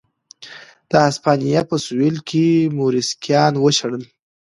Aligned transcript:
د 0.89 0.91
هسپانیا 1.05 1.61
په 1.69 1.75
سوېل 1.85 2.17
کې 2.29 2.45
موریسکیان 2.77 3.53
وشړل. 3.59 4.03